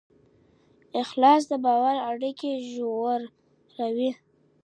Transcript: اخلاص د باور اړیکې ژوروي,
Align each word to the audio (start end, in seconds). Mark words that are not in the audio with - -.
اخلاص 1.01 1.41
د 1.51 1.53
باور 1.65 1.95
اړیکې 2.11 2.51
ژوروي, 2.71 4.11